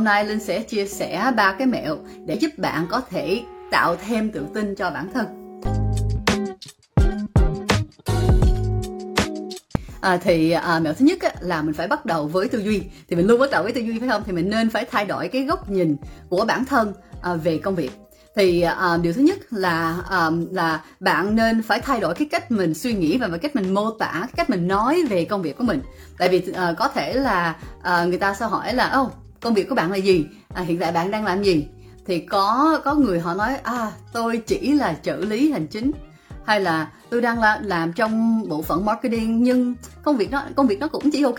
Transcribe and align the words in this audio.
Hôm 0.00 0.04
nay 0.04 0.24
Linh 0.24 0.40
sẽ 0.40 0.62
chia 0.62 0.86
sẻ 0.86 1.32
ba 1.36 1.52
cái 1.58 1.66
mẹo 1.66 1.98
để 2.26 2.34
giúp 2.34 2.50
bạn 2.58 2.86
có 2.90 3.00
thể 3.10 3.42
tạo 3.70 3.96
thêm 3.96 4.30
tự 4.30 4.46
tin 4.54 4.74
cho 4.74 4.90
bản 4.90 5.08
thân. 5.14 5.26
À, 10.00 10.16
thì 10.16 10.50
à, 10.50 10.80
mẹo 10.80 10.92
thứ 10.92 11.04
nhất 11.04 11.22
á, 11.22 11.30
là 11.40 11.62
mình 11.62 11.74
phải 11.74 11.88
bắt 11.88 12.06
đầu 12.06 12.26
với 12.26 12.48
tư 12.48 12.58
duy. 12.58 12.82
Thì 13.08 13.16
mình 13.16 13.26
luôn 13.26 13.40
bắt 13.40 13.50
đầu 13.50 13.62
với 13.62 13.72
tư 13.72 13.80
duy 13.80 13.98
phải 13.98 14.08
không? 14.08 14.22
Thì 14.26 14.32
mình 14.32 14.50
nên 14.50 14.70
phải 14.70 14.84
thay 14.90 15.04
đổi 15.04 15.28
cái 15.28 15.42
góc 15.42 15.70
nhìn 15.70 15.96
của 16.28 16.44
bản 16.44 16.64
thân 16.64 16.92
à, 17.22 17.34
về 17.34 17.58
công 17.58 17.74
việc. 17.74 17.90
Thì 18.36 18.60
à, 18.60 18.96
điều 19.02 19.12
thứ 19.12 19.22
nhất 19.22 19.38
là 19.50 19.96
à, 20.10 20.30
là 20.50 20.84
bạn 21.00 21.36
nên 21.36 21.62
phải 21.62 21.80
thay 21.80 22.00
đổi 22.00 22.14
cái 22.14 22.28
cách 22.30 22.50
mình 22.50 22.74
suy 22.74 22.92
nghĩ 22.92 23.18
và 23.18 23.28
cách 23.42 23.56
mình 23.56 23.74
mô 23.74 23.90
tả 23.90 24.12
cái 24.12 24.32
cách 24.36 24.50
mình 24.50 24.68
nói 24.68 25.02
về 25.10 25.24
công 25.24 25.42
việc 25.42 25.58
của 25.58 25.64
mình. 25.64 25.82
Tại 26.18 26.28
vì 26.28 26.52
à, 26.54 26.74
có 26.78 26.88
thể 26.88 27.14
là 27.14 27.56
à, 27.82 28.04
người 28.04 28.18
ta 28.18 28.34
sẽ 28.34 28.46
hỏi 28.46 28.74
là 28.74 28.88
ô 28.88 29.10
công 29.40 29.54
việc 29.54 29.68
của 29.68 29.74
bạn 29.74 29.90
là 29.90 29.96
gì? 29.96 30.26
À, 30.54 30.62
hiện 30.62 30.78
tại 30.78 30.92
bạn 30.92 31.10
đang 31.10 31.24
làm 31.24 31.42
gì? 31.42 31.66
Thì 32.06 32.18
có 32.18 32.80
có 32.84 32.94
người 32.94 33.20
họ 33.20 33.34
nói 33.34 33.56
à 33.62 33.92
tôi 34.12 34.42
chỉ 34.46 34.72
là 34.72 34.96
trợ 35.02 35.16
lý 35.16 35.52
hành 35.52 35.66
chính 35.66 35.92
hay 36.44 36.60
là 36.60 36.92
tôi 37.10 37.20
đang 37.20 37.40
là, 37.40 37.60
làm 37.62 37.92
trong 37.92 38.44
bộ 38.48 38.62
phận 38.62 38.84
marketing 38.84 39.42
nhưng 39.42 39.74
công 40.02 40.16
việc 40.16 40.30
nó 40.30 40.42
công 40.56 40.66
việc 40.66 40.78
nó 40.80 40.88
cũng 40.88 41.10
chỉ 41.10 41.22
ok. 41.22 41.38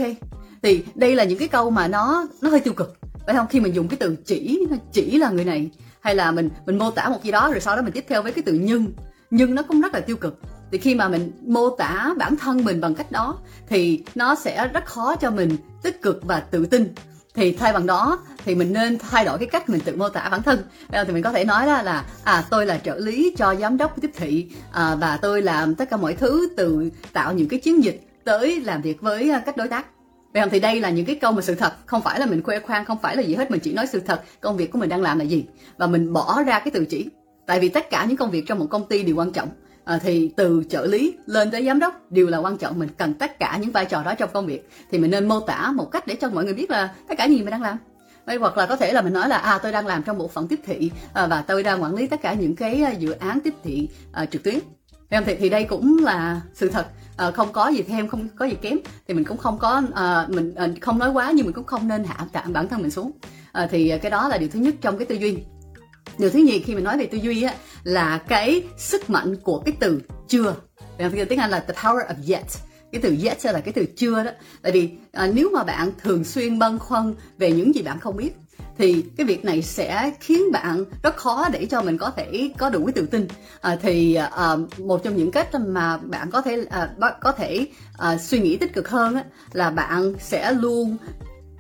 Thì 0.62 0.84
đây 0.96 1.16
là 1.16 1.24
những 1.24 1.38
cái 1.38 1.48
câu 1.48 1.70
mà 1.70 1.88
nó 1.88 2.28
nó 2.42 2.50
hơi 2.50 2.60
tiêu 2.60 2.74
cực 2.74 2.98
phải 3.26 3.36
không? 3.36 3.48
Khi 3.50 3.60
mình 3.60 3.76
dùng 3.76 3.88
cái 3.88 3.98
từ 3.98 4.16
chỉ 4.26 4.68
chỉ 4.92 5.18
là 5.18 5.30
người 5.30 5.46
này 5.46 5.70
hay 6.00 6.16
là 6.16 6.32
mình 6.32 6.50
mình 6.66 6.78
mô 6.78 6.92
tả 6.92 7.10
một 7.10 7.24
gì 7.24 7.32
đó 7.32 7.50
rồi 7.52 7.60
sau 7.60 7.76
đó 7.76 7.82
mình 7.82 7.92
tiếp 7.92 8.06
theo 8.08 8.24
với 8.24 8.32
cái 8.32 8.44
từ 8.46 8.54
nhưng 8.54 8.88
nhưng 9.32 9.56
nó 9.56 9.62
cũng 9.64 9.82
rất 9.82 9.94
là 9.94 10.00
tiêu 10.00 10.16
cực. 10.16 10.40
Thì 10.72 10.78
khi 10.78 10.96
mà 10.96 11.08
mình 11.08 11.32
mô 11.42 11.70
tả 11.70 12.14
bản 12.18 12.36
thân 12.36 12.66
mình 12.66 12.82
bằng 12.82 12.96
cách 12.96 13.12
đó 13.12 13.38
thì 13.68 14.04
nó 14.16 14.36
sẽ 14.36 14.68
rất 14.68 14.86
khó 14.86 15.16
cho 15.16 15.32
mình 15.32 15.58
tích 15.84 16.02
cực 16.02 16.24
và 16.24 16.40
tự 16.40 16.66
tin 16.66 16.94
thì 17.34 17.52
thay 17.52 17.74
bằng 17.74 17.86
đó 17.86 18.20
thì 18.46 18.56
mình 18.56 18.74
nên 18.74 18.98
thay 19.00 19.26
đổi 19.26 19.38
cái 19.38 19.48
cách 19.48 19.70
mình 19.70 19.82
tự 19.86 19.96
mô 19.96 20.10
tả 20.10 20.30
bản 20.32 20.44
thân 20.44 20.64
bây 20.90 21.00
giờ 21.00 21.04
thì 21.04 21.14
mình 21.14 21.24
có 21.24 21.32
thể 21.32 21.46
nói 21.46 21.68
là 21.68 21.84
là 21.84 22.06
à 22.24 22.44
tôi 22.50 22.66
là 22.66 22.78
trợ 22.78 22.96
lý 22.96 23.36
cho 23.38 23.56
giám 23.56 23.78
đốc 23.78 24.02
tiếp 24.02 24.12
thị 24.16 24.48
à, 24.72 24.96
và 24.96 25.18
tôi 25.22 25.42
làm 25.42 25.76
tất 25.76 25.90
cả 25.90 25.98
mọi 25.98 26.14
thứ 26.14 26.50
từ 26.58 26.90
tạo 27.14 27.34
những 27.34 27.48
cái 27.48 27.60
chiến 27.60 27.84
dịch 27.84 28.08
tới 28.24 28.62
làm 28.62 28.82
việc 28.82 29.02
với 29.02 29.30
à, 29.30 29.42
các 29.46 29.58
đối 29.58 29.68
tác 29.68 29.86
Vậy 30.34 30.44
thì 30.52 30.60
đây 30.60 30.80
là 30.80 30.90
những 30.90 31.06
cái 31.06 31.16
câu 31.16 31.32
mà 31.32 31.42
sự 31.42 31.56
thật, 31.56 31.74
không 31.86 32.02
phải 32.02 32.20
là 32.20 32.26
mình 32.26 32.44
khoe 32.44 32.60
khoang, 32.60 32.86
không 32.86 32.98
phải 33.02 33.16
là 33.16 33.22
gì 33.22 33.36
hết, 33.36 33.52
mình 33.52 33.60
chỉ 33.60 33.74
nói 33.74 33.88
sự 33.88 34.00
thật, 34.00 34.24
công 34.42 34.58
việc 34.58 34.72
của 34.72 34.80
mình 34.80 34.90
đang 34.90 35.02
làm 35.02 35.20
là 35.20 35.26
gì 35.26 35.46
và 35.78 35.88
mình 35.88 36.14
bỏ 36.14 36.44
ra 36.44 36.60
cái 36.60 36.72
từ 36.74 36.86
chỉ. 36.86 37.10
Tại 37.46 37.60
vì 37.60 37.70
tất 37.70 37.90
cả 37.90 38.06
những 38.06 38.18
công 38.18 38.32
việc 38.32 38.44
trong 38.48 38.60
một 38.60 38.68
công 38.70 38.88
ty 38.88 39.04
đều 39.04 39.16
quan 39.16 39.32
trọng. 39.32 39.50
À, 39.86 40.00
thì 40.04 40.32
từ 40.36 40.64
trợ 40.70 40.86
lý 40.86 41.16
lên 41.26 41.52
tới 41.52 41.66
giám 41.66 41.80
đốc 41.80 42.12
đều 42.12 42.28
là 42.28 42.38
quan 42.38 42.58
trọng 42.58 42.80
mình 42.80 42.90
cần 42.98 43.14
tất 43.14 43.40
cả 43.40 43.58
những 43.62 43.72
vai 43.72 43.86
trò 43.86 44.04
đó 44.04 44.16
trong 44.16 44.30
công 44.34 44.46
việc. 44.46 44.70
Thì 44.92 44.98
mình 44.98 45.12
nên 45.12 45.28
mô 45.28 45.40
tả 45.40 45.72
một 45.76 45.92
cách 45.92 46.08
để 46.08 46.16
cho 46.16 46.30
mọi 46.30 46.46
người 46.46 46.54
biết 46.54 46.70
là 46.70 46.94
tất 47.08 47.16
cả 47.18 47.26
gì 47.26 47.38
mình 47.38 47.50
đang 47.50 47.62
làm. 47.62 47.78
Hay 48.28 48.38
hoặc 48.38 48.58
là 48.58 48.66
có 48.66 48.76
thể 48.76 48.94
là 48.94 49.02
mình 49.02 49.14
nói 49.14 49.30
là 49.30 49.38
à 49.38 49.58
tôi 49.64 49.72
đang 49.72 49.88
làm 49.88 50.04
trong 50.04 50.18
bộ 50.18 50.28
phận 50.28 50.48
tiếp 50.48 50.60
thị 50.66 50.92
à, 51.14 51.28
và 51.28 51.42
tôi 51.42 51.64
đang 51.64 51.84
quản 51.84 51.96
lý 51.96 52.08
tất 52.08 52.22
cả 52.22 52.34
những 52.34 52.56
cái 52.56 52.84
ờ, 52.84 52.92
dự 52.92 53.12
án 53.12 53.40
tiếp 53.40 53.54
thị 53.64 53.90
à, 54.12 54.26
trực 54.26 54.44
tuyến. 54.44 54.60
Em 55.10 55.24
thì 55.26 55.36
thì 55.36 55.50
đây 55.50 55.64
cũng 55.64 55.98
là 56.04 56.42
sự 56.54 56.70
thật. 56.70 56.88
À, 57.18 57.32
không 57.32 57.54
có 57.54 57.68
gì 57.68 57.82
thêm 57.82 58.08
không 58.08 58.28
có 58.36 58.46
gì 58.46 58.56
kém. 58.62 58.78
Thì 59.08 59.14
mình 59.14 59.24
cũng 59.24 59.38
không 59.38 59.58
có 59.58 59.82
à, 59.96 60.26
mình 60.30 60.56
à, 60.56 60.68
không 60.82 61.00
nói 61.00 61.12
quá 61.12 61.32
nhưng 61.36 61.46
mình 61.46 61.54
cũng 61.54 61.66
không 61.66 61.88
nên 61.88 62.04
hạ 62.04 62.26
tạm 62.32 62.54
bản 62.54 62.68
thân 62.68 62.82
mình 62.82 62.92
xuống. 62.92 63.12
À, 63.52 63.68
thì 63.72 63.98
cái 64.02 64.12
đó 64.12 64.28
là 64.28 64.38
điều 64.38 64.50
thứ 64.50 64.60
nhất 64.60 64.76
trong 64.82 64.98
cái 64.98 65.06
tư 65.06 65.16
duy. 65.16 65.38
Điều 66.18 66.30
thứ 66.30 66.40
nhì 66.40 66.60
khi 66.60 66.76
mình 66.76 66.84
nói 66.84 66.98
về 66.98 67.06
tư 67.06 67.18
duy 67.18 67.44
á 67.44 67.54
là 67.84 68.18
cái 68.18 68.64
sức 68.78 69.10
mạnh 69.10 69.36
của 69.36 69.60
cái 69.60 69.76
từ 69.80 70.02
chưa. 70.28 70.56
Tiếng 71.30 71.40
anh 71.40 71.50
là 71.50 71.60
the 71.60 71.74
power 71.74 72.08
of 72.08 72.34
yet. 72.36 72.46
Cái 72.92 73.02
từ 73.02 73.18
yet 73.24 73.46
là 73.46 73.60
cái 73.60 73.74
từ 73.74 73.86
chưa 73.96 74.24
đó. 74.24 74.32
Tại 74.62 74.72
vì 74.72 74.90
à, 75.12 75.28
nếu 75.34 75.50
mà 75.54 75.64
bạn 75.64 75.92
thường 76.04 76.24
xuyên 76.24 76.60
băn 76.60 76.80
khoăn 76.80 77.14
về 77.38 77.52
những 77.52 77.76
gì 77.76 77.82
bạn 77.82 78.00
không 78.00 78.18
biết 78.18 78.32
thì 78.78 79.06
cái 79.18 79.26
việc 79.26 79.46
này 79.46 79.62
sẽ 79.62 80.12
khiến 80.20 80.52
bạn 80.52 80.84
rất 81.04 81.16
khó 81.16 81.50
để 81.50 81.66
cho 81.66 81.82
mình 81.82 81.98
có 81.98 82.12
thể 82.12 82.52
có 82.58 82.70
đủ 82.70 82.86
cái 82.86 82.94
tự 82.94 83.06
tin. 83.06 83.28
À, 83.62 83.78
thì 83.82 84.14
à, 84.14 84.26
à 84.26 84.58
một 84.78 85.04
trong 85.04 85.16
những 85.16 85.32
cách 85.32 85.48
mà 85.68 85.98
bạn 85.98 86.32
có 86.32 86.42
thể 86.42 86.66
à, 86.70 86.90
có 87.22 87.32
thể 87.32 87.66
à, 87.98 88.18
suy 88.18 88.40
nghĩ 88.40 88.58
tích 88.58 88.74
cực 88.74 88.90
hơn 88.90 89.16
á, 89.16 89.24
là 89.54 89.70
bạn 89.70 90.14
sẽ 90.20 90.52
luôn 90.52 90.98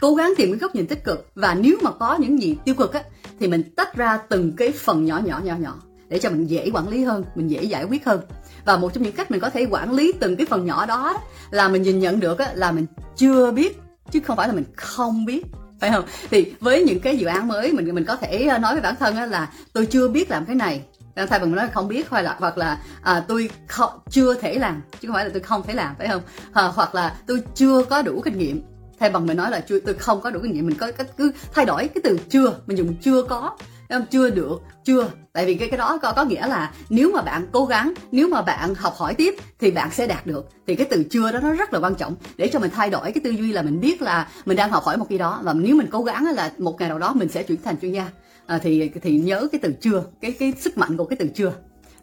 cố 0.01 0.15
gắng 0.15 0.33
tìm 0.37 0.51
cái 0.51 0.59
góc 0.59 0.75
nhìn 0.75 0.87
tích 0.87 1.03
cực. 1.03 1.27
Và 1.35 1.53
nếu 1.53 1.77
mà 1.81 1.91
có 1.91 2.17
những 2.19 2.41
gì 2.41 2.57
tiêu 2.65 2.75
cực 2.75 2.93
á 2.93 3.03
thì 3.39 3.47
mình 3.47 3.63
tách 3.75 3.95
ra 3.95 4.17
từng 4.17 4.55
cái 4.55 4.71
phần 4.71 5.05
nhỏ 5.05 5.21
nhỏ 5.25 5.41
nhỏ 5.43 5.55
nhỏ 5.55 5.75
để 6.11 6.19
cho 6.19 6.29
mình 6.29 6.47
dễ 6.47 6.69
quản 6.73 6.87
lý 6.87 7.03
hơn 7.03 7.23
mình 7.35 7.47
dễ 7.47 7.63
giải 7.63 7.83
quyết 7.83 8.05
hơn. 8.05 8.21
Và 8.65 8.77
một 8.77 8.93
trong 8.93 9.03
những 9.03 9.13
cách 9.13 9.31
mình 9.31 9.39
có 9.39 9.49
thể 9.49 9.67
quản 9.69 9.91
lý 9.91 10.13
từng 10.19 10.35
cái 10.35 10.47
phần 10.49 10.65
nhỏ 10.65 10.85
đó 10.85 11.17
là 11.51 11.67
mình 11.67 11.81
nhìn 11.81 11.99
nhận 11.99 12.19
được 12.19 12.37
là 12.53 12.71
mình 12.71 12.85
chưa 13.15 13.51
biết 13.51 13.79
chứ 14.11 14.19
không 14.19 14.37
phải 14.37 14.47
là 14.47 14.53
mình 14.53 14.65
không 14.75 15.25
biết 15.25 15.43
phải 15.79 15.91
không? 15.91 16.05
Thì 16.29 16.53
với 16.59 16.83
những 16.83 16.99
cái 16.99 17.17
dự 17.17 17.27
án 17.27 17.47
mới 17.47 17.73
mình 17.73 17.95
mình 17.95 18.05
có 18.05 18.15
thể 18.15 18.43
ờ, 18.43 18.57
nói 18.57 18.73
với 18.73 18.81
bản 18.81 18.95
thân 18.99 19.15
là 19.15 19.51
tôi 19.73 19.85
chưa 19.85 20.07
biết 20.07 20.31
làm 20.31 20.45
cái 20.45 20.55
này. 20.55 20.81
Ờ, 21.15 21.25
thay 21.25 21.39
vì 21.39 21.45
mình 21.45 21.55
nói 21.55 21.65
là 21.65 21.71
không 21.71 21.87
biết 21.87 22.09
hoặc 22.09 22.21
là 22.21 22.35
hoặc 22.39 22.57
là 22.57 22.81
à, 23.01 23.23
tôi 23.27 23.49
không, 23.67 23.91
chưa 24.09 24.33
thể 24.33 24.55
làm 24.55 24.81
chứ 25.01 25.07
không 25.07 25.15
phải 25.15 25.25
là 25.25 25.31
tôi 25.33 25.41
không 25.41 25.63
thể 25.67 25.73
làm 25.73 25.95
phải 25.97 26.07
không? 26.07 26.21
À, 26.53 26.63
hoặc 26.63 26.95
là 26.95 27.15
tôi 27.27 27.41
chưa 27.55 27.83
có 27.83 28.01
đủ 28.01 28.21
kinh 28.25 28.37
nghiệm. 28.37 28.61
Thay 28.99 29.09
bằng 29.09 29.25
mình 29.25 29.37
nói 29.37 29.51
là 29.51 29.59
chưa 29.59 29.79
tôi 29.79 29.95
không 29.95 30.21
có 30.21 30.31
đủ 30.31 30.39
kinh 30.43 30.53
nghiệm 30.53 30.67
mình 30.67 30.77
có 30.77 30.91
cứ 31.17 31.31
thay 31.53 31.65
đổi 31.65 31.87
cái 31.87 32.01
từ 32.03 32.19
chưa 32.29 32.55
mình 32.65 32.77
dùng 32.77 32.95
chưa 33.01 33.23
có 33.23 33.57
không? 33.99 34.05
chưa 34.11 34.29
được 34.29 34.61
chưa. 34.83 35.11
Tại 35.33 35.45
vì 35.45 35.55
cái 35.55 35.67
cái 35.67 35.77
đó 35.77 35.97
có 36.01 36.13
có 36.13 36.23
nghĩa 36.23 36.47
là 36.47 36.71
nếu 36.89 37.11
mà 37.11 37.21
bạn 37.21 37.47
cố 37.51 37.65
gắng 37.65 37.93
nếu 38.11 38.27
mà 38.27 38.41
bạn 38.41 38.75
học 38.75 38.93
hỏi 38.97 39.13
tiếp 39.13 39.35
thì 39.59 39.71
bạn 39.71 39.91
sẽ 39.91 40.07
đạt 40.07 40.27
được. 40.27 40.49
Thì 40.67 40.75
cái 40.75 40.87
từ 40.89 41.03
chưa 41.09 41.31
đó 41.31 41.39
nó 41.39 41.51
rất 41.51 41.73
là 41.73 41.79
quan 41.79 41.95
trọng 41.95 42.15
để 42.37 42.47
cho 42.47 42.59
mình 42.59 42.71
thay 42.71 42.89
đổi 42.89 43.11
cái 43.11 43.21
tư 43.23 43.29
duy 43.29 43.51
là 43.51 43.61
mình 43.61 43.79
biết 43.79 44.01
là 44.01 44.27
mình 44.45 44.57
đang 44.57 44.71
học 44.71 44.83
hỏi 44.83 44.97
một 44.97 45.05
cái 45.09 45.17
đó 45.17 45.39
và 45.43 45.53
nếu 45.53 45.75
mình 45.75 45.87
cố 45.91 46.03
gắng 46.03 46.25
là 46.35 46.51
một 46.57 46.79
ngày 46.79 46.89
nào 46.89 46.99
đó 46.99 47.13
mình 47.13 47.29
sẽ 47.29 47.43
chuyển 47.43 47.61
thành 47.63 47.75
chuyên 47.81 47.91
gia. 47.91 48.07
À, 48.45 48.59
thì 48.63 48.89
thì 49.01 49.19
nhớ 49.19 49.47
cái 49.51 49.59
từ 49.63 49.73
chưa 49.81 50.03
cái 50.21 50.31
cái 50.31 50.53
sức 50.59 50.77
mạnh 50.77 50.97
của 50.97 51.05
cái 51.05 51.17
từ 51.17 51.27
chưa. 51.27 51.53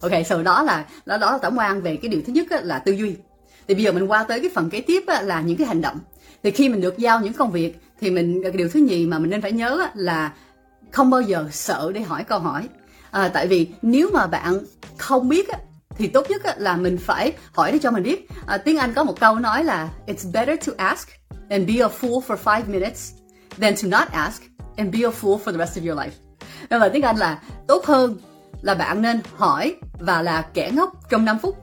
Ok 0.00 0.12
sau 0.27 0.43
đó 0.43 0.62
là 0.62 0.84
đó, 1.06 1.19
đó 1.19 1.32
là 1.32 1.38
tổng 1.38 1.59
quan 1.59 1.81
về 1.81 1.97
cái 1.97 2.09
điều 2.09 2.21
thứ 2.27 2.32
nhất 2.32 2.47
là 2.50 2.78
tư 2.78 2.93
duy. 2.93 3.15
Thì 3.69 3.75
bây 3.75 3.84
giờ 3.84 3.93
mình 3.93 4.06
qua 4.06 4.25
tới 4.25 4.41
cái 4.41 4.50
phần 4.54 4.71
kế 4.71 4.81
tiếp 4.81 5.04
là 5.22 5.41
những 5.41 5.56
cái 5.56 5.66
hành 5.66 5.81
động. 5.81 5.98
Thì 6.43 6.50
khi 6.50 6.69
mình 6.69 6.81
được 6.81 6.98
giao 6.98 7.21
những 7.21 7.32
công 7.32 7.50
việc 7.50 7.81
thì 8.00 8.10
mình 8.10 8.43
điều 8.54 8.69
thứ 8.69 8.81
nhì 8.81 9.06
mà 9.06 9.19
mình 9.19 9.31
nên 9.31 9.43
phải 9.43 9.53
nhớ 9.53 9.88
là 9.94 10.32
không 10.93 11.10
bao 11.10 11.21
giờ 11.21 11.49
sợ 11.53 11.91
để 11.94 12.00
hỏi 12.00 12.25
câu 12.25 12.38
hỏi. 12.38 12.69
À, 13.10 13.28
tại 13.28 13.47
vì 13.47 13.69
nếu 13.82 14.10
mà 14.12 14.26
bạn 14.26 14.59
không 14.99 15.28
biết 15.28 15.49
á, 15.49 15.59
thì 15.97 16.06
tốt 16.06 16.31
nhất 16.31 16.44
á, 16.44 16.54
là 16.59 16.76
mình 16.76 16.99
phải 16.99 17.32
hỏi 17.53 17.72
để 17.72 17.78
cho 17.82 17.91
mình 17.91 18.03
biết. 18.03 18.28
À, 18.47 18.59
tiếng 18.59 18.78
anh 18.78 18.94
có 18.94 19.04
một 19.04 19.21
câu 19.21 19.38
nói 19.38 19.65
là 19.65 19.88
it's 20.06 20.32
better 20.32 20.66
to 20.66 20.72
ask 20.77 21.09
and 21.48 21.69
be 21.69 21.75
a 21.75 21.88
fool 22.00 22.21
for 22.21 22.37
five 22.44 22.62
minutes 22.66 23.12
than 23.60 23.75
to 23.82 23.98
not 23.98 24.09
ask 24.12 24.43
and 24.77 24.94
be 24.94 24.98
a 25.03 25.10
fool 25.21 25.38
for 25.44 25.53
the 25.53 25.59
rest 25.59 25.78
of 25.78 25.88
your 25.88 25.98
life. 25.98 26.10
Nên 26.71 26.81
là 26.81 26.88
tiếng 26.88 27.03
anh 27.03 27.16
là 27.16 27.43
tốt 27.69 27.87
hơn 27.87 28.16
là 28.62 28.75
bạn 28.75 29.03
nên 29.03 29.21
hỏi 29.37 29.77
và 29.98 30.22
là 30.22 30.43
kẻ 30.54 30.71
ngốc 30.75 30.93
trong 31.10 31.25
5 31.25 31.38
phút 31.38 31.56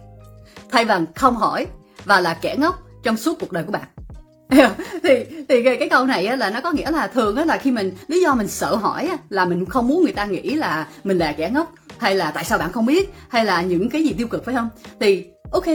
thay 0.72 0.86
bằng 0.86 1.06
không 1.16 1.36
hỏi 1.36 1.68
và 2.06 2.20
là 2.20 2.34
kẻ 2.34 2.56
ngốc 2.60 2.82
trong 3.04 3.18
suốt 3.18 3.40
cuộc 3.40 3.52
đời 3.52 3.64
của 3.64 3.72
bạn. 3.72 3.95
thì 5.04 5.26
thì 5.50 5.64
cái, 5.64 5.78
cái 5.78 5.90
câu 5.90 6.06
này 6.06 6.26
á, 6.26 6.36
là 6.36 6.50
nó 6.50 6.62
có 6.62 6.72
nghĩa 6.72 6.92
là 6.92 7.08
thường 7.08 7.36
á, 7.36 7.46
là 7.46 7.58
khi 7.58 7.72
mình 7.72 7.92
lý 8.08 8.22
do 8.22 8.36
mình 8.36 8.48
sợ 8.48 8.76
hỏi 8.76 9.08
á, 9.08 9.18
là 9.30 9.46
mình 9.46 9.66
không 9.66 9.88
muốn 9.88 10.04
người 10.04 10.14
ta 10.14 10.26
nghĩ 10.26 10.56
là 10.56 10.88
mình 11.04 11.18
là 11.18 11.32
kẻ 11.32 11.50
ngốc 11.50 11.74
hay 11.98 12.16
là 12.16 12.32
tại 12.32 12.44
sao 12.44 12.58
bạn 12.58 12.72
không 12.72 12.86
biết 12.86 13.14
hay 13.30 13.46
là 13.46 13.62
những 13.62 13.90
cái 13.90 14.04
gì 14.04 14.14
tiêu 14.18 14.28
cực 14.28 14.46
phải 14.46 14.56
không? 14.56 14.70
Thì 15.00 15.26
ok 15.52 15.66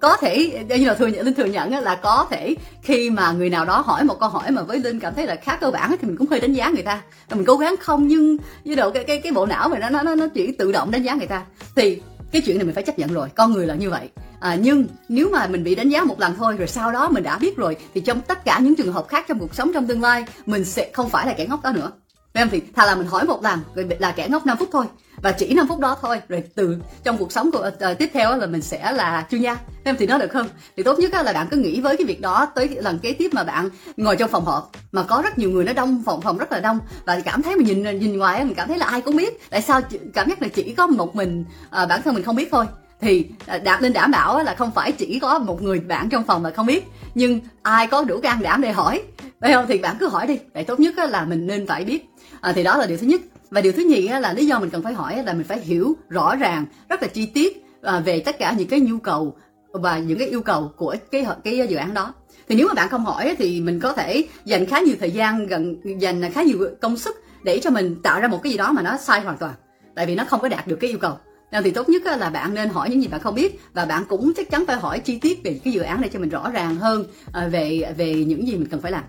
có 0.00 0.16
thể 0.16 0.64
như 0.68 0.86
là 0.86 0.94
thừa 0.94 1.06
nhận 1.06 1.24
linh 1.24 1.34
thừa 1.34 1.44
nhận 1.44 1.70
là 1.70 1.94
có 1.94 2.26
thể 2.30 2.54
khi 2.82 3.10
mà 3.10 3.32
người 3.32 3.50
nào 3.50 3.64
đó 3.64 3.82
hỏi 3.86 4.04
một 4.04 4.20
câu 4.20 4.28
hỏi 4.28 4.50
mà 4.50 4.62
với 4.62 4.78
linh 4.78 5.00
cảm 5.00 5.14
thấy 5.14 5.26
là 5.26 5.36
khá 5.36 5.56
cơ 5.56 5.70
bản 5.70 5.96
thì 6.00 6.08
mình 6.08 6.16
cũng 6.16 6.26
hơi 6.30 6.40
đánh 6.40 6.52
giá 6.52 6.70
người 6.70 6.82
ta. 6.82 7.02
Mình 7.30 7.44
cố 7.44 7.56
gắng 7.56 7.74
không 7.80 8.08
nhưng 8.08 8.36
với 8.64 8.76
độ 8.76 8.90
cái 8.90 9.04
cái 9.04 9.20
cái 9.20 9.32
bộ 9.32 9.46
não 9.46 9.68
mình 9.68 9.80
nó 9.92 10.02
nó 10.02 10.14
nó 10.14 10.26
chỉ 10.34 10.52
tự 10.52 10.72
động 10.72 10.90
đánh 10.90 11.02
giá 11.02 11.14
người 11.14 11.26
ta. 11.26 11.42
Thì 11.76 12.00
cái 12.34 12.42
chuyện 12.42 12.58
này 12.58 12.64
mình 12.64 12.74
phải 12.74 12.84
chấp 12.84 12.98
nhận 12.98 13.12
rồi 13.12 13.28
con 13.34 13.52
người 13.52 13.66
là 13.66 13.74
như 13.74 13.90
vậy. 13.90 14.08
À, 14.40 14.54
nhưng 14.60 14.86
nếu 15.08 15.30
mà 15.32 15.46
mình 15.46 15.64
bị 15.64 15.74
đánh 15.74 15.88
giá 15.88 16.04
một 16.04 16.20
lần 16.20 16.34
thôi 16.36 16.56
rồi 16.56 16.68
sau 16.68 16.92
đó 16.92 17.08
mình 17.08 17.22
đã 17.22 17.38
biết 17.38 17.56
rồi 17.56 17.76
thì 17.94 18.00
trong 18.00 18.20
tất 18.20 18.44
cả 18.44 18.58
những 18.62 18.76
trường 18.76 18.92
hợp 18.92 19.08
khác 19.08 19.24
trong 19.28 19.38
cuộc 19.38 19.54
sống 19.54 19.70
trong 19.74 19.86
tương 19.86 20.02
lai 20.02 20.24
mình 20.46 20.64
sẽ 20.64 20.90
không 20.92 21.08
phải 21.08 21.26
là 21.26 21.32
kẻ 21.32 21.46
ngốc 21.46 21.62
đó 21.62 21.72
nữa 21.72 21.92
em 22.36 22.48
thì 22.50 22.62
thà 22.74 22.86
là 22.86 22.94
mình 22.94 23.06
hỏi 23.06 23.24
một 23.24 23.42
lần 23.42 23.60
rồi 23.74 23.86
là 23.98 24.12
kẻ 24.12 24.28
ngốc 24.28 24.46
5 24.46 24.56
phút 24.56 24.68
thôi. 24.72 24.86
Và 25.22 25.32
chỉ 25.32 25.54
5 25.54 25.68
phút 25.68 25.78
đó 25.78 25.96
thôi 26.02 26.20
rồi 26.28 26.44
từ 26.54 26.76
trong 27.04 27.18
cuộc 27.18 27.32
sống 27.32 27.50
của 27.50 27.70
uh, 27.90 27.98
tiếp 27.98 28.10
theo 28.12 28.36
là 28.36 28.46
mình 28.46 28.62
sẽ 28.62 28.92
là 28.92 29.26
chuyên 29.30 29.40
gia. 29.40 29.56
Em 29.84 29.96
thì 29.98 30.06
nó 30.06 30.18
được 30.18 30.28
không? 30.32 30.48
Thì 30.76 30.82
tốt 30.82 30.98
nhất 30.98 31.12
là 31.12 31.32
bạn 31.32 31.46
cứ 31.50 31.56
nghĩ 31.56 31.80
với 31.80 31.96
cái 31.96 32.06
việc 32.06 32.20
đó 32.20 32.46
tới 32.54 32.68
lần 32.68 32.98
kế 32.98 33.12
tiếp 33.12 33.34
mà 33.34 33.44
bạn 33.44 33.68
ngồi 33.96 34.16
trong 34.16 34.30
phòng 34.30 34.44
họp 34.44 34.70
mà 34.92 35.02
có 35.02 35.20
rất 35.24 35.38
nhiều 35.38 35.50
người 35.50 35.64
nó 35.64 35.72
đông 35.72 36.02
phòng 36.06 36.20
phòng 36.20 36.38
rất 36.38 36.52
là 36.52 36.60
đông. 36.60 36.78
Và 37.04 37.20
cảm 37.20 37.42
thấy 37.42 37.56
mình 37.56 37.66
nhìn 37.66 37.98
nhìn 37.98 38.18
ngoài 38.18 38.44
mình 38.44 38.54
cảm 38.54 38.68
thấy 38.68 38.78
là 38.78 38.86
ai 38.86 39.00
cũng 39.00 39.16
biết. 39.16 39.50
Tại 39.50 39.62
sao 39.62 39.80
cảm 40.14 40.28
giác 40.28 40.42
là 40.42 40.48
chỉ 40.48 40.74
có 40.76 40.86
một 40.86 41.16
mình 41.16 41.44
uh, 41.82 41.88
bản 41.88 42.02
thân 42.02 42.14
mình 42.14 42.24
không 42.24 42.36
biết 42.36 42.48
thôi? 42.52 42.66
Thì 43.00 43.26
đạt 43.64 43.82
nên 43.82 43.92
đảm 43.92 44.10
bảo 44.10 44.42
là 44.42 44.54
không 44.54 44.70
phải 44.70 44.92
chỉ 44.92 45.18
có 45.18 45.38
một 45.38 45.62
người 45.62 45.80
bạn 45.80 46.08
trong 46.08 46.24
phòng 46.24 46.42
mà 46.42 46.50
không 46.50 46.66
biết. 46.66 46.84
Nhưng 47.14 47.40
ai 47.62 47.86
có 47.86 48.04
đủ 48.04 48.20
can 48.20 48.42
đảm 48.42 48.62
để 48.62 48.72
hỏi? 48.72 49.02
Phải 49.44 49.52
không 49.52 49.64
thì 49.68 49.78
bạn 49.78 49.96
cứ 50.00 50.08
hỏi 50.08 50.26
đi. 50.26 50.38
Vậy 50.54 50.64
tốt 50.64 50.80
nhất 50.80 50.94
là 50.98 51.24
mình 51.24 51.46
nên 51.46 51.66
phải 51.66 51.84
biết. 51.84 52.08
À, 52.40 52.52
thì 52.52 52.62
đó 52.62 52.76
là 52.76 52.86
điều 52.86 52.98
thứ 52.98 53.06
nhất. 53.06 53.20
Và 53.50 53.60
điều 53.60 53.72
thứ 53.72 53.82
nhì 53.82 54.08
là 54.08 54.32
lý 54.32 54.46
do 54.46 54.58
mình 54.58 54.70
cần 54.70 54.82
phải 54.82 54.92
hỏi 54.92 55.22
là 55.22 55.32
mình 55.32 55.44
phải 55.44 55.60
hiểu 55.60 55.96
rõ 56.08 56.36
ràng 56.36 56.66
rất 56.88 57.02
là 57.02 57.08
chi 57.08 57.26
tiết 57.26 57.64
à, 57.82 58.00
về 58.00 58.20
tất 58.20 58.38
cả 58.38 58.54
những 58.58 58.68
cái 58.68 58.80
nhu 58.80 58.98
cầu 58.98 59.36
và 59.72 59.98
những 59.98 60.18
cái 60.18 60.28
yêu 60.28 60.42
cầu 60.42 60.72
của 60.76 60.96
cái 61.10 61.26
cái 61.44 61.66
dự 61.68 61.76
án 61.76 61.94
đó. 61.94 62.14
Thì 62.48 62.54
nếu 62.54 62.68
mà 62.68 62.74
bạn 62.74 62.88
không 62.88 63.04
hỏi 63.04 63.34
thì 63.38 63.60
mình 63.60 63.80
có 63.80 63.92
thể 63.92 64.24
dành 64.44 64.66
khá 64.66 64.80
nhiều 64.80 64.96
thời 65.00 65.10
gian 65.10 65.46
gần 65.46 65.76
dành 65.98 66.32
khá 66.32 66.42
nhiều 66.42 66.68
công 66.80 66.96
sức 66.96 67.16
để 67.42 67.60
cho 67.62 67.70
mình 67.70 67.96
tạo 68.02 68.20
ra 68.20 68.28
một 68.28 68.42
cái 68.42 68.52
gì 68.52 68.58
đó 68.58 68.72
mà 68.72 68.82
nó 68.82 68.96
sai 68.96 69.20
hoàn 69.20 69.38
toàn. 69.38 69.54
Tại 69.94 70.06
vì 70.06 70.14
nó 70.14 70.24
không 70.24 70.40
có 70.40 70.48
đạt 70.48 70.66
được 70.66 70.76
cái 70.76 70.90
yêu 70.90 70.98
cầu. 70.98 71.18
Nên 71.52 71.62
thì 71.62 71.70
tốt 71.70 71.88
nhất 71.88 72.02
là 72.04 72.30
bạn 72.30 72.54
nên 72.54 72.68
hỏi 72.68 72.90
những 72.90 73.02
gì 73.02 73.08
bạn 73.08 73.20
không 73.20 73.34
biết 73.34 73.60
và 73.72 73.84
bạn 73.84 74.04
cũng 74.08 74.32
chắc 74.36 74.50
chắn 74.50 74.64
phải 74.66 74.76
hỏi 74.76 74.98
chi 74.98 75.18
tiết 75.18 75.40
về 75.44 75.60
cái 75.64 75.72
dự 75.72 75.80
án 75.80 76.00
để 76.00 76.08
cho 76.12 76.18
mình 76.18 76.28
rõ 76.28 76.50
ràng 76.50 76.76
hơn 76.76 77.04
à, 77.32 77.48
về 77.48 77.94
về 77.96 78.14
những 78.14 78.48
gì 78.48 78.56
mình 78.56 78.68
cần 78.68 78.80
phải 78.80 78.92
làm 78.92 79.04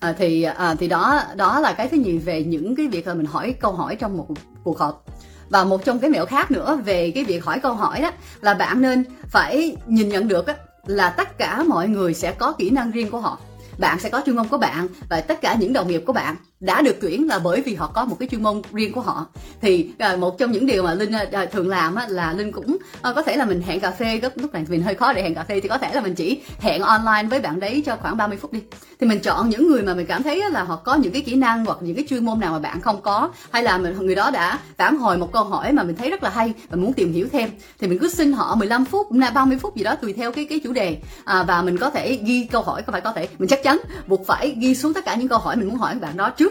à, 0.00 0.12
thì 0.18 0.42
à, 0.42 0.74
thì 0.78 0.88
đó 0.88 1.22
đó 1.36 1.60
là 1.60 1.72
cái 1.72 1.88
thứ 1.88 1.96
nhì 1.96 2.18
về 2.18 2.44
những 2.44 2.76
cái 2.76 2.88
việc 2.88 3.06
là 3.06 3.14
mình 3.14 3.26
hỏi 3.26 3.54
câu 3.60 3.72
hỏi 3.72 3.96
trong 3.96 4.16
một 4.16 4.26
cuộc 4.64 4.78
họp. 4.78 5.04
Và 5.48 5.64
một 5.64 5.84
trong 5.84 5.98
cái 5.98 6.10
mẹo 6.10 6.26
khác 6.26 6.50
nữa 6.50 6.78
về 6.84 7.10
cái 7.10 7.24
việc 7.24 7.44
hỏi 7.44 7.60
câu 7.60 7.74
hỏi 7.74 8.00
đó 8.00 8.10
là 8.40 8.54
bạn 8.54 8.82
nên 8.82 9.04
phải 9.28 9.76
nhìn 9.86 10.08
nhận 10.08 10.28
được 10.28 10.46
là 10.86 11.10
tất 11.10 11.38
cả 11.38 11.62
mọi 11.62 11.88
người 11.88 12.14
sẽ 12.14 12.32
có 12.32 12.52
kỹ 12.52 12.70
năng 12.70 12.90
riêng 12.90 13.10
của 13.10 13.20
họ. 13.20 13.38
Bạn 13.78 14.00
sẽ 14.00 14.10
có 14.10 14.22
chuyên 14.26 14.36
môn 14.36 14.48
của 14.48 14.58
bạn 14.58 14.88
và 15.08 15.20
tất 15.20 15.40
cả 15.40 15.56
những 15.60 15.72
đồng 15.72 15.88
nghiệp 15.88 16.02
của 16.06 16.12
bạn 16.12 16.36
đã 16.60 16.82
được 16.82 16.96
tuyển 17.00 17.28
là 17.28 17.38
bởi 17.38 17.60
vì 17.60 17.74
họ 17.74 17.90
có 17.94 18.04
một 18.04 18.16
cái 18.18 18.28
chuyên 18.28 18.42
môn 18.42 18.62
riêng 18.72 18.92
của 18.92 19.00
họ. 19.00 19.26
Thì 19.60 19.90
à, 19.98 20.16
một 20.16 20.38
trong 20.38 20.52
những 20.52 20.66
điều 20.66 20.82
mà 20.82 20.94
linh 20.94 21.12
à, 21.12 21.26
à, 21.32 21.46
thường 21.46 21.68
làm 21.68 21.96
là 22.08 22.32
linh 22.32 22.52
cũng 22.52 22.76
có 23.02 23.22
thể 23.22 23.36
là 23.36 23.44
mình 23.44 23.62
hẹn 23.62 23.80
cà 23.80 23.90
phê 23.90 24.20
lúc 24.22 24.32
lúc 24.36 24.52
này 24.52 24.64
mình 24.68 24.82
hơi 24.82 24.94
khó 24.94 25.12
để 25.12 25.22
hẹn 25.22 25.34
cà 25.34 25.44
phê 25.44 25.60
thì 25.60 25.68
có 25.68 25.78
thể 25.78 25.94
là 25.94 26.00
mình 26.00 26.14
chỉ 26.14 26.40
hẹn 26.60 26.82
online 26.82 27.28
với 27.30 27.40
bạn 27.40 27.60
đấy 27.60 27.82
cho 27.86 27.96
khoảng 27.96 28.16
30 28.16 28.38
phút 28.38 28.52
đi. 28.52 28.60
Thì 29.00 29.06
mình 29.06 29.20
chọn 29.20 29.48
những 29.48 29.68
người 29.68 29.82
mà 29.82 29.94
mình 29.94 30.06
cảm 30.06 30.22
thấy 30.22 30.50
là 30.50 30.62
họ 30.62 30.76
có 30.76 30.94
những 30.94 31.12
cái 31.12 31.22
kỹ 31.22 31.34
năng 31.34 31.64
hoặc 31.64 31.78
những 31.80 31.96
cái 31.96 32.04
chuyên 32.08 32.24
môn 32.24 32.40
nào 32.40 32.52
mà 32.52 32.58
bạn 32.58 32.80
không 32.80 33.02
có 33.02 33.30
hay 33.50 33.62
là 33.62 33.78
mình 33.78 33.96
người 34.00 34.14
đó 34.14 34.30
đã 34.30 34.58
phản 34.76 34.96
hồi 34.96 35.18
một 35.18 35.32
câu 35.32 35.44
hỏi 35.44 35.72
mà 35.72 35.82
mình 35.82 35.96
thấy 35.96 36.10
rất 36.10 36.22
là 36.22 36.30
hay 36.30 36.52
và 36.68 36.76
muốn 36.76 36.92
tìm 36.92 37.12
hiểu 37.12 37.28
thêm 37.32 37.50
thì 37.78 37.86
mình 37.86 37.98
cứ 37.98 38.08
xin 38.08 38.32
họ 38.32 38.54
15 38.54 38.84
phút 38.84 39.06
30 39.34 39.58
phút 39.58 39.76
gì 39.76 39.84
đó 39.84 39.94
tùy 39.94 40.12
theo 40.12 40.32
cái 40.32 40.46
cái 40.50 40.60
chủ 40.64 40.72
đề 40.72 40.98
à, 41.24 41.42
và 41.42 41.62
mình 41.62 41.78
có 41.78 41.90
thể 41.90 42.18
ghi 42.24 42.48
câu 42.50 42.62
hỏi 42.62 42.82
có 42.82 42.92
phải 42.92 43.00
có 43.00 43.12
thể 43.12 43.28
mình 43.38 43.48
chắc 43.48 43.62
chắn 43.62 43.78
buộc 44.06 44.26
phải 44.26 44.56
ghi 44.58 44.74
xuống 44.74 44.94
tất 44.94 45.04
cả 45.04 45.14
những 45.14 45.28
câu 45.28 45.38
hỏi 45.38 45.56
mình 45.56 45.68
muốn 45.68 45.76
hỏi 45.76 45.94
các 45.94 46.02
bạn 46.02 46.16
đó 46.16 46.30
trước 46.30 46.47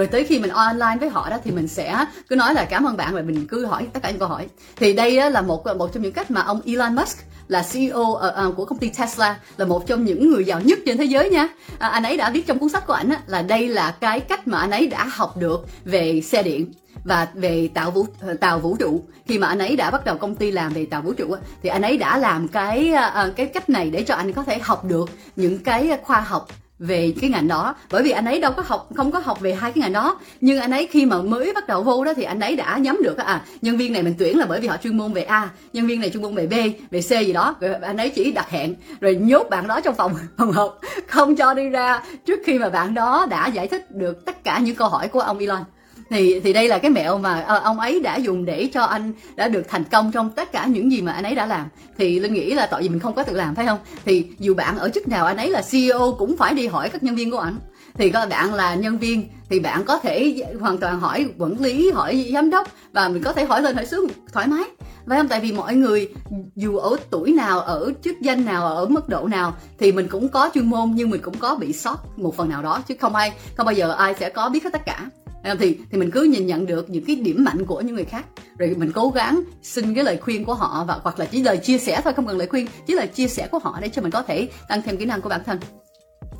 rồi 0.00 0.06
tới 0.06 0.24
khi 0.24 0.38
mình 0.38 0.50
online 0.50 0.96
với 1.00 1.08
họ 1.08 1.30
đó 1.30 1.38
thì 1.44 1.50
mình 1.50 1.68
sẽ 1.68 2.04
cứ 2.28 2.36
nói 2.36 2.54
là 2.54 2.64
cảm 2.64 2.84
ơn 2.84 2.96
bạn 2.96 3.14
và 3.14 3.22
mình 3.22 3.46
cứ 3.46 3.66
hỏi 3.66 3.86
tất 3.92 4.00
cả 4.02 4.10
những 4.10 4.18
câu 4.18 4.28
hỏi. 4.28 4.46
Thì 4.76 4.92
đây 4.92 5.30
là 5.30 5.42
một 5.42 5.66
một 5.78 5.92
trong 5.92 6.02
những 6.02 6.12
cách 6.12 6.30
mà 6.30 6.40
ông 6.40 6.60
Elon 6.66 6.96
Musk 6.96 7.18
là 7.48 7.64
CEO 7.72 8.14
ờ, 8.14 8.28
ờ, 8.28 8.52
của 8.56 8.64
công 8.64 8.78
ty 8.78 8.88
Tesla 8.88 9.40
là 9.56 9.64
một 9.64 9.86
trong 9.86 10.04
những 10.04 10.30
người 10.30 10.44
giàu 10.44 10.60
nhất 10.60 10.78
trên 10.86 10.96
thế 10.96 11.04
giới 11.04 11.30
nha. 11.30 11.48
À, 11.78 11.88
anh 11.88 12.02
ấy 12.02 12.16
đã 12.16 12.30
viết 12.30 12.46
trong 12.46 12.58
cuốn 12.58 12.68
sách 12.68 12.86
của 12.86 12.92
ảnh 12.92 13.10
là 13.26 13.42
đây 13.42 13.68
là 13.68 13.90
cái 14.00 14.20
cách 14.20 14.48
mà 14.48 14.58
anh 14.58 14.70
ấy 14.70 14.86
đã 14.86 15.04
học 15.04 15.36
được 15.36 15.66
về 15.84 16.20
xe 16.20 16.42
điện 16.42 16.72
và 17.04 17.28
về 17.34 17.68
tạo 17.74 17.90
vũ 17.90 18.06
ờ, 18.20 18.34
tàu 18.34 18.58
vũ 18.58 18.76
trụ. 18.76 19.04
Khi 19.26 19.38
mà 19.38 19.46
anh 19.46 19.58
ấy 19.58 19.76
đã 19.76 19.90
bắt 19.90 20.04
đầu 20.04 20.16
công 20.16 20.34
ty 20.34 20.50
làm 20.50 20.72
về 20.72 20.86
tàu 20.86 21.02
vũ 21.02 21.12
trụ 21.12 21.36
thì 21.62 21.68
anh 21.68 21.82
ấy 21.82 21.96
đã 21.96 22.18
làm 22.18 22.48
cái 22.48 22.94
cái 23.36 23.46
cách 23.46 23.68
này 23.70 23.90
để 23.90 24.02
cho 24.02 24.14
anh 24.14 24.32
có 24.32 24.42
thể 24.42 24.58
học 24.62 24.84
được 24.84 25.10
những 25.36 25.58
cái 25.58 25.98
khoa 26.02 26.20
học 26.20 26.48
về 26.80 27.14
cái 27.20 27.30
ngành 27.30 27.48
đó. 27.48 27.74
Bởi 27.90 28.02
vì 28.02 28.10
anh 28.10 28.24
ấy 28.24 28.40
đâu 28.40 28.52
có 28.52 28.62
học, 28.66 28.88
không 28.96 29.10
có 29.10 29.18
học 29.18 29.40
về 29.40 29.54
hai 29.54 29.72
cái 29.72 29.82
ngành 29.82 29.92
đó. 29.92 30.18
Nhưng 30.40 30.60
anh 30.60 30.70
ấy 30.70 30.86
khi 30.90 31.06
mà 31.06 31.22
mới 31.22 31.52
bắt 31.54 31.66
đầu 31.68 31.82
vô 31.82 32.04
đó 32.04 32.14
thì 32.14 32.22
anh 32.22 32.40
ấy 32.40 32.56
đã 32.56 32.78
nhắm 32.78 32.98
được 33.02 33.16
à 33.16 33.42
nhân 33.62 33.76
viên 33.76 33.92
này 33.92 34.02
mình 34.02 34.14
tuyển 34.18 34.38
là 34.38 34.46
bởi 34.46 34.60
vì 34.60 34.68
họ 34.68 34.76
chuyên 34.76 34.96
môn 34.96 35.12
về 35.12 35.22
a, 35.22 35.48
nhân 35.72 35.86
viên 35.86 36.00
này 36.00 36.10
chuyên 36.10 36.22
môn 36.22 36.34
về 36.34 36.46
b, 36.46 36.54
về 36.90 37.00
c 37.00 37.26
gì 37.26 37.32
đó. 37.32 37.56
Rồi 37.60 37.74
anh 37.74 37.96
ấy 37.96 38.10
chỉ 38.10 38.32
đặt 38.32 38.50
hẹn, 38.50 38.74
rồi 39.00 39.14
nhốt 39.14 39.46
bạn 39.50 39.66
đó 39.66 39.80
trong 39.80 39.94
phòng 39.94 40.14
phòng 40.36 40.52
họp, 40.52 40.80
không 41.06 41.36
cho 41.36 41.54
đi 41.54 41.68
ra. 41.68 42.02
Trước 42.26 42.40
khi 42.46 42.58
mà 42.58 42.68
bạn 42.68 42.94
đó 42.94 43.26
đã 43.30 43.46
giải 43.46 43.68
thích 43.68 43.90
được 43.90 44.24
tất 44.24 44.44
cả 44.44 44.58
những 44.58 44.76
câu 44.76 44.88
hỏi 44.88 45.08
của 45.08 45.20
ông 45.20 45.38
Elon 45.38 45.62
thì 46.10 46.40
thì 46.40 46.52
đây 46.52 46.68
là 46.68 46.78
cái 46.78 46.90
mẹo 46.90 47.18
mà 47.18 47.40
ờ, 47.40 47.58
ông 47.58 47.80
ấy 47.80 48.00
đã 48.00 48.16
dùng 48.16 48.44
để 48.44 48.68
cho 48.74 48.82
anh 48.82 49.12
đã 49.36 49.48
được 49.48 49.62
thành 49.68 49.84
công 49.84 50.12
trong 50.12 50.30
tất 50.30 50.52
cả 50.52 50.66
những 50.66 50.92
gì 50.92 51.02
mà 51.02 51.12
anh 51.12 51.24
ấy 51.24 51.34
đã 51.34 51.46
làm. 51.46 51.66
Thì 51.98 52.20
linh 52.20 52.34
nghĩ 52.34 52.54
là 52.54 52.66
tại 52.66 52.82
vì 52.82 52.88
mình 52.88 52.98
không 52.98 53.14
có 53.14 53.22
tự 53.22 53.32
làm 53.32 53.54
phải 53.54 53.66
không? 53.66 53.78
Thì 54.04 54.26
dù 54.38 54.54
bạn 54.54 54.78
ở 54.78 54.88
chức 54.94 55.08
nào 55.08 55.26
anh 55.26 55.36
ấy 55.36 55.50
là 55.50 55.62
CEO 55.70 56.16
cũng 56.18 56.36
phải 56.36 56.54
đi 56.54 56.66
hỏi 56.66 56.88
các 56.88 57.02
nhân 57.02 57.16
viên 57.16 57.30
của 57.30 57.38
anh 57.38 57.56
thì 57.94 58.10
các 58.10 58.28
bạn 58.28 58.54
là 58.54 58.74
nhân 58.74 58.98
viên 58.98 59.28
thì 59.50 59.60
bạn 59.60 59.84
có 59.84 59.98
thể 59.98 60.44
hoàn 60.60 60.78
toàn 60.78 61.00
hỏi 61.00 61.28
quản 61.38 61.60
lý 61.60 61.90
hỏi 61.90 62.30
giám 62.34 62.50
đốc 62.50 62.68
và 62.92 63.08
mình 63.08 63.22
có 63.22 63.32
thể 63.32 63.44
hỏi 63.44 63.62
lên 63.62 63.76
hỏi 63.76 63.86
xuống 63.86 64.06
thoải 64.32 64.46
mái. 64.46 64.64
Phải 65.06 65.18
không? 65.18 65.28
Tại 65.28 65.40
vì 65.40 65.52
mọi 65.52 65.74
người 65.74 66.08
dù 66.56 66.76
ở 66.76 66.96
tuổi 67.10 67.32
nào 67.32 67.60
ở 67.60 67.92
chức 68.04 68.20
danh 68.20 68.44
nào 68.44 68.66
ở 68.66 68.86
mức 68.86 69.08
độ 69.08 69.28
nào 69.28 69.56
thì 69.78 69.92
mình 69.92 70.08
cũng 70.08 70.28
có 70.28 70.50
chuyên 70.54 70.66
môn 70.66 70.90
nhưng 70.94 71.10
mình 71.10 71.22
cũng 71.22 71.38
có 71.38 71.54
bị 71.54 71.72
sót 71.72 72.18
một 72.18 72.36
phần 72.36 72.48
nào 72.48 72.62
đó. 72.62 72.82
Chứ 72.88 72.94
không 73.00 73.14
ai 73.14 73.32
không 73.56 73.66
bao 73.66 73.74
giờ 73.74 73.92
ai 73.92 74.14
sẽ 74.14 74.28
có 74.28 74.48
biết 74.48 74.64
hết 74.64 74.70
tất 74.72 74.82
cả. 74.86 75.06
Ờ, 75.42 75.56
thì 75.60 75.76
thì 75.90 75.98
mình 75.98 76.10
cứ 76.10 76.22
nhìn 76.22 76.46
nhận 76.46 76.66
được 76.66 76.90
những 76.90 77.04
cái 77.04 77.16
điểm 77.16 77.44
mạnh 77.44 77.66
của 77.66 77.80
những 77.80 77.94
người 77.94 78.04
khác. 78.04 78.24
Rồi 78.58 78.74
mình 78.78 78.92
cố 78.92 79.08
gắng 79.08 79.40
xin 79.62 79.94
cái 79.94 80.04
lời 80.04 80.16
khuyên 80.16 80.44
của 80.44 80.54
họ 80.54 80.84
và 80.88 80.98
hoặc 81.02 81.18
là 81.18 81.24
chỉ 81.24 81.42
lời 81.42 81.56
chia 81.56 81.78
sẻ 81.78 82.00
thôi 82.04 82.12
không 82.12 82.26
cần 82.26 82.38
lời 82.38 82.48
khuyên 82.48 82.66
chỉ 82.86 82.94
là 82.94 83.06
chia 83.06 83.28
sẻ 83.28 83.48
của 83.50 83.58
họ 83.58 83.78
để 83.80 83.88
cho 83.88 84.02
mình 84.02 84.10
có 84.10 84.22
thể 84.22 84.48
tăng 84.68 84.82
thêm 84.82 84.96
kỹ 84.96 85.04
năng 85.04 85.20
của 85.20 85.28
bản 85.28 85.44
thân. 85.46 85.58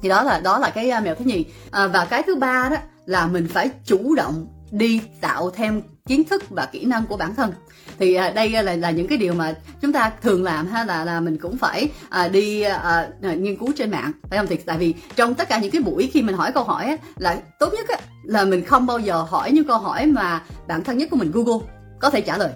Thì 0.03 0.09
đó 0.09 0.23
là 0.23 0.41
đó 0.41 0.59
là 0.59 0.71
cái 0.71 0.91
à, 0.91 1.01
mẹo 1.01 1.15
thứ 1.15 1.25
nhì. 1.25 1.45
À, 1.71 1.87
và 1.87 2.05
cái 2.05 2.23
thứ 2.27 2.37
ba 2.37 2.69
đó 2.71 2.77
là 3.07 3.27
mình 3.27 3.49
phải 3.49 3.71
chủ 3.85 4.15
động 4.15 4.47
đi 4.71 5.01
tạo 5.21 5.51
thêm 5.51 5.83
kiến 6.07 6.25
thức 6.25 6.51
và 6.51 6.67
kỹ 6.67 6.85
năng 6.85 7.07
của 7.07 7.17
bản 7.17 7.35
thân. 7.35 7.53
Thì 7.99 8.15
à, 8.15 8.31
đây 8.31 8.55
à, 8.55 8.63
là 8.63 8.77
là 8.77 8.91
những 8.91 9.09
cái 9.09 9.19
điều 9.19 9.35
mà 9.35 9.55
chúng 9.81 9.93
ta 9.93 10.13
thường 10.23 10.45
làm 10.45 10.67
ha 10.67 10.85
là 10.85 11.05
là 11.05 11.21
mình 11.21 11.39
cũng 11.39 11.57
phải 11.57 11.89
à, 12.09 12.29
đi 12.29 12.63
à, 12.63 12.77
à, 12.77 13.09
à, 13.23 13.35
nghiên 13.35 13.57
cứu 13.57 13.73
trên 13.77 13.91
mạng 13.91 14.13
phải 14.31 14.39
không? 14.39 14.47
Thì 14.47 14.57
tại 14.57 14.79
vì 14.79 14.95
trong 15.17 15.35
tất 15.35 15.49
cả 15.49 15.59
những 15.59 15.71
cái 15.71 15.83
buổi 15.83 16.11
khi 16.13 16.23
mình 16.23 16.37
hỏi 16.37 16.53
câu 16.53 16.65
hỏi 16.65 16.85
á, 16.85 16.97
là 17.17 17.39
tốt 17.59 17.73
nhất 17.73 17.89
á, 17.89 17.97
là 18.25 18.45
mình 18.45 18.65
không 18.65 18.87
bao 18.87 18.99
giờ 18.99 19.23
hỏi 19.23 19.53
những 19.53 19.65
câu 19.65 19.79
hỏi 19.79 20.07
mà 20.07 20.43
bản 20.69 20.85
thân 20.85 20.99
nhất 20.99 21.11
của 21.11 21.17
mình 21.17 21.31
Google 21.35 21.67
có 22.01 22.11
thể 22.11 22.21
trả 22.21 22.39
lời. 22.39 22.51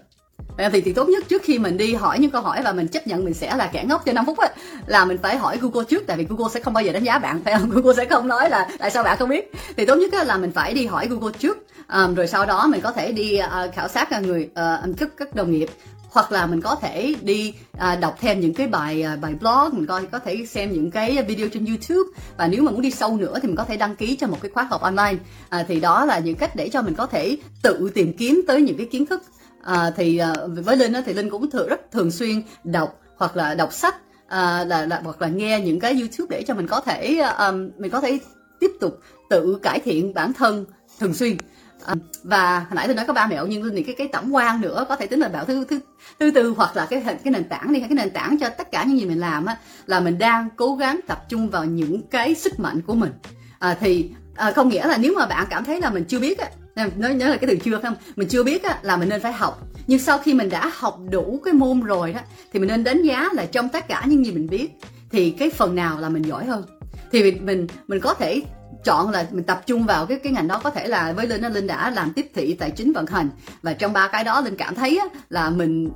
Ờ, 0.58 0.68
thì 0.68 0.80
thì 0.80 0.92
tốt 0.92 1.08
nhất 1.08 1.24
trước 1.28 1.42
khi 1.42 1.58
mình 1.58 1.76
đi 1.76 1.94
hỏi 1.94 2.18
những 2.18 2.30
câu 2.30 2.42
hỏi 2.42 2.62
và 2.64 2.72
mình 2.72 2.88
chấp 2.88 3.06
nhận 3.06 3.24
mình 3.24 3.34
sẽ 3.34 3.56
là 3.56 3.70
kẻ 3.72 3.84
ngốc 3.88 4.02
cho 4.06 4.12
5 4.12 4.26
phút 4.26 4.38
ấy, 4.38 4.50
là 4.86 5.04
mình 5.04 5.18
phải 5.22 5.36
hỏi 5.36 5.58
Google 5.60 5.84
trước 5.84 6.02
tại 6.06 6.16
vì 6.16 6.26
Google 6.28 6.50
sẽ 6.54 6.60
không 6.60 6.74
bao 6.74 6.84
giờ 6.84 6.92
đánh 6.92 7.04
giá 7.04 7.18
bạn 7.18 7.40
phải 7.44 7.54
không? 7.58 7.70
Google 7.74 7.94
sẽ 7.94 8.04
không 8.04 8.28
nói 8.28 8.50
là 8.50 8.68
tại 8.78 8.90
sao 8.90 9.04
bạn 9.04 9.18
không 9.18 9.28
biết. 9.28 9.52
Thì 9.76 9.86
tốt 9.86 9.94
nhất 9.94 10.26
là 10.26 10.36
mình 10.36 10.52
phải 10.52 10.74
đi 10.74 10.86
hỏi 10.86 11.08
Google 11.08 11.32
trước 11.38 11.66
um, 11.92 12.14
rồi 12.14 12.26
sau 12.26 12.46
đó 12.46 12.66
mình 12.66 12.80
có 12.80 12.92
thể 12.92 13.12
đi 13.12 13.40
uh, 13.40 13.74
khảo 13.74 13.88
sát 13.88 14.22
người 14.22 14.50
ờ, 14.54 14.82
uh, 14.90 14.96
các 14.98 15.08
các 15.16 15.34
đồng 15.34 15.50
nghiệp 15.50 15.68
hoặc 16.14 16.32
là 16.32 16.46
mình 16.46 16.60
có 16.60 16.74
thể 16.74 17.14
đi 17.22 17.54
à, 17.78 17.96
đọc 17.96 18.16
thêm 18.20 18.40
những 18.40 18.54
cái 18.54 18.66
bài 18.66 19.02
à, 19.02 19.16
bài 19.16 19.34
blog 19.40 19.68
mình 19.72 19.86
coi 19.86 20.06
có 20.06 20.18
thể 20.18 20.46
xem 20.46 20.72
những 20.72 20.90
cái 20.90 21.22
video 21.22 21.48
trên 21.48 21.64
YouTube 21.64 22.10
và 22.36 22.46
nếu 22.46 22.62
mà 22.62 22.70
muốn 22.70 22.80
đi 22.80 22.90
sâu 22.90 23.16
nữa 23.16 23.38
thì 23.42 23.48
mình 23.48 23.56
có 23.56 23.64
thể 23.64 23.76
đăng 23.76 23.96
ký 23.96 24.16
cho 24.16 24.26
một 24.26 24.38
cái 24.42 24.50
khóa 24.50 24.62
học 24.62 24.80
online. 24.80 25.14
À, 25.48 25.64
thì 25.68 25.80
đó 25.80 26.04
là 26.04 26.18
những 26.18 26.36
cách 26.36 26.56
để 26.56 26.68
cho 26.68 26.82
mình 26.82 26.94
có 26.94 27.06
thể 27.06 27.36
tự 27.62 27.90
tìm 27.94 28.12
kiếm 28.18 28.42
tới 28.46 28.62
những 28.62 28.76
cái 28.76 28.86
kiến 28.86 29.06
thức 29.06 29.22
à, 29.64 29.90
thì 29.96 30.18
à, 30.18 30.32
với 30.64 30.76
linh 30.76 30.92
thì 31.06 31.14
linh 31.14 31.30
cũng 31.30 31.50
thường 31.50 31.68
rất 31.68 31.90
thường 31.92 32.10
xuyên 32.10 32.42
đọc 32.64 33.00
hoặc 33.16 33.36
là 33.36 33.54
đọc 33.54 33.72
sách 33.72 33.96
à, 34.28 34.64
là, 34.64 34.86
là 34.86 35.00
hoặc 35.04 35.22
là 35.22 35.28
nghe 35.28 35.60
những 35.60 35.80
cái 35.80 35.92
youtube 36.00 36.36
để 36.36 36.42
cho 36.46 36.54
mình 36.54 36.66
có 36.66 36.80
thể 36.80 37.18
um, 37.38 37.70
mình 37.78 37.90
có 37.90 38.00
thể 38.00 38.18
tiếp 38.60 38.70
tục 38.80 39.00
tự 39.30 39.58
cải 39.62 39.80
thiện 39.80 40.14
bản 40.14 40.32
thân 40.32 40.66
thường 41.00 41.14
xuyên. 41.14 41.36
À, 41.84 41.94
và 42.22 42.58
hồi 42.58 42.76
nãy 42.76 42.86
tôi 42.86 42.96
nói 42.96 43.06
có 43.06 43.12
ba 43.12 43.26
mẹo 43.26 43.46
nhưng 43.46 43.62
linh 43.62 43.74
thì 43.76 43.82
cái 43.82 43.94
cái 43.98 44.08
tổng 44.08 44.34
quan 44.34 44.60
nữa 44.60 44.86
có 44.88 44.96
thể 44.96 45.06
tính 45.06 45.20
là 45.20 45.28
bảo 45.28 45.44
thứ 45.44 45.64
thứ 45.64 45.80
thứ 46.20 46.30
tư 46.30 46.54
hoặc 46.56 46.76
là 46.76 46.86
cái 46.90 47.02
cái 47.04 47.32
nền 47.32 47.44
tảng 47.44 47.72
đi 47.72 47.80
cái 47.80 47.88
nền 47.90 48.10
tảng 48.10 48.38
cho 48.40 48.48
tất 48.48 48.70
cả 48.70 48.84
những 48.84 49.00
gì 49.00 49.06
mình 49.06 49.20
làm 49.20 49.46
á 49.46 49.56
là 49.86 50.00
mình 50.00 50.18
đang 50.18 50.48
cố 50.56 50.76
gắng 50.76 51.00
tập 51.06 51.24
trung 51.28 51.50
vào 51.50 51.64
những 51.64 52.02
cái 52.02 52.34
sức 52.34 52.60
mạnh 52.60 52.80
của 52.86 52.94
mình. 52.94 53.12
À, 53.58 53.76
thì 53.80 54.10
à, 54.34 54.50
không 54.50 54.68
nghĩa 54.68 54.86
là 54.86 54.96
nếu 54.96 55.14
mà 55.18 55.26
bạn 55.26 55.46
cảm 55.50 55.64
thấy 55.64 55.80
là 55.80 55.90
mình 55.90 56.04
chưa 56.08 56.18
biết 56.18 56.38
á 56.38 56.48
nói 56.76 57.14
nhớ 57.14 57.28
là 57.28 57.36
cái 57.36 57.48
từ 57.48 57.56
chưa 57.56 57.78
phải 57.82 57.90
không? 57.90 57.96
Mình 58.16 58.28
chưa 58.28 58.44
biết 58.44 58.62
á, 58.62 58.78
là 58.82 58.96
mình 58.96 59.08
nên 59.08 59.20
phải 59.20 59.32
học. 59.32 59.66
Nhưng 59.86 59.98
sau 59.98 60.18
khi 60.18 60.34
mình 60.34 60.48
đã 60.48 60.70
học 60.74 60.98
đủ 61.10 61.40
cái 61.44 61.54
môn 61.54 61.80
rồi 61.80 62.12
đó 62.12 62.20
thì 62.52 62.58
mình 62.58 62.68
nên 62.68 62.84
đánh 62.84 63.02
giá 63.02 63.28
là 63.32 63.46
trong 63.46 63.68
tất 63.68 63.88
cả 63.88 64.04
những 64.06 64.26
gì 64.26 64.32
mình 64.32 64.46
biết 64.50 64.68
thì 65.10 65.30
cái 65.30 65.50
phần 65.50 65.74
nào 65.74 66.00
là 66.00 66.08
mình 66.08 66.22
giỏi 66.22 66.44
hơn? 66.44 66.64
Thì 67.12 67.32
mình 67.32 67.66
mình, 67.86 68.00
có 68.00 68.14
thể 68.14 68.42
chọn 68.84 69.10
là 69.10 69.26
mình 69.30 69.44
tập 69.44 69.62
trung 69.66 69.86
vào 69.86 70.06
cái 70.06 70.18
cái 70.18 70.32
ngành 70.32 70.48
đó 70.48 70.60
có 70.64 70.70
thể 70.70 70.86
là 70.86 71.12
với 71.12 71.26
linh 71.26 71.42
linh 71.42 71.66
đã 71.66 71.90
làm 71.90 72.12
tiếp 72.12 72.30
thị 72.34 72.54
tài 72.54 72.70
chính 72.70 72.92
vận 72.92 73.06
hành. 73.06 73.28
Và 73.62 73.72
trong 73.72 73.92
ba 73.92 74.08
cái 74.08 74.24
đó 74.24 74.40
linh 74.40 74.56
cảm 74.56 74.74
thấy 74.74 74.98
á, 74.98 75.06
là 75.28 75.50
mình 75.50 75.90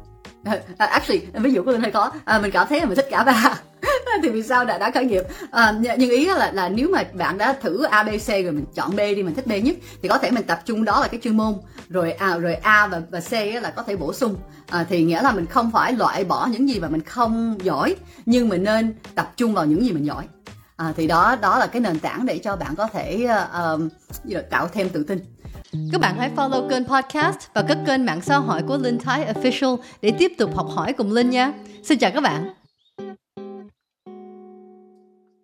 actually 0.78 1.26
ví 1.34 1.52
dụ 1.52 1.62
của 1.62 1.72
linh 1.72 1.80
hơi 1.80 1.90
có 1.90 2.10
à, 2.24 2.38
mình 2.38 2.50
cảm 2.50 2.66
thấy 2.68 2.80
là 2.80 2.86
mình 2.86 2.96
thích 2.96 3.08
cả 3.10 3.24
ba. 3.24 3.54
thì 4.22 4.28
vì 4.28 4.42
sao 4.42 4.64
đã 4.64 4.78
đã 4.78 4.90
khởi 4.90 5.04
nghiệp? 5.04 5.22
À, 5.50 5.74
nhưng 5.80 6.10
ý 6.10 6.26
là 6.26 6.50
là 6.52 6.68
nếu 6.68 6.88
mà 6.88 7.04
bạn 7.12 7.38
đã 7.38 7.52
thử 7.52 7.84
A 7.84 8.02
B 8.02 8.08
C 8.08 8.28
rồi 8.28 8.52
mình 8.52 8.64
chọn 8.74 8.96
B 8.96 8.98
đi 8.98 9.22
mình 9.22 9.34
thích 9.34 9.46
B 9.46 9.52
nhất 9.62 9.76
thì 10.02 10.08
có 10.08 10.18
thể 10.18 10.30
mình 10.30 10.44
tập 10.46 10.60
trung 10.64 10.84
đó 10.84 11.00
là 11.00 11.08
cái 11.08 11.20
chuyên 11.22 11.36
môn. 11.36 11.54
Rồi 11.88 12.12
à, 12.12 12.38
rồi 12.38 12.54
A 12.54 12.86
và 12.86 13.02
và 13.10 13.20
C 13.20 13.32
là 13.62 13.70
có 13.70 13.82
thể 13.82 13.96
bổ 13.96 14.12
sung. 14.12 14.36
À, 14.70 14.84
thì 14.88 15.04
nghĩa 15.04 15.22
là 15.22 15.32
mình 15.32 15.46
không 15.46 15.70
phải 15.70 15.92
loại 15.92 16.24
bỏ 16.24 16.48
những 16.52 16.68
gì 16.68 16.80
mà 16.80 16.88
mình 16.88 17.02
không 17.02 17.58
giỏi 17.62 17.96
nhưng 18.26 18.48
mình 18.48 18.64
nên 18.64 18.94
tập 19.14 19.32
trung 19.36 19.54
vào 19.54 19.66
những 19.66 19.84
gì 19.84 19.92
mình 19.92 20.06
giỏi. 20.06 20.24
À, 20.76 20.92
thì 20.96 21.06
đó 21.06 21.36
đó 21.40 21.58
là 21.58 21.66
cái 21.66 21.80
nền 21.80 21.98
tảng 21.98 22.26
để 22.26 22.38
cho 22.38 22.56
bạn 22.56 22.74
có 22.76 22.86
thể 22.86 23.28
uh, 23.76 24.50
tạo 24.50 24.68
thêm 24.68 24.88
tự 24.88 25.04
tin. 25.04 25.18
Các 25.92 26.00
bạn 26.00 26.16
hãy 26.18 26.30
follow 26.36 26.68
kênh 26.68 26.84
podcast 26.84 27.36
và 27.54 27.62
các 27.68 27.78
kênh 27.86 28.06
mạng 28.06 28.20
xã 28.20 28.38
hội 28.38 28.62
của 28.62 28.76
Linh 28.76 28.98
Thái 28.98 29.34
Official 29.34 29.76
để 30.02 30.12
tiếp 30.18 30.32
tục 30.38 30.56
học 30.56 30.66
hỏi 30.74 30.92
cùng 30.92 31.12
Linh 31.12 31.30
nha. 31.30 31.52
Xin 31.84 31.98
chào 31.98 32.10
các 32.14 32.20
bạn. 32.20 32.67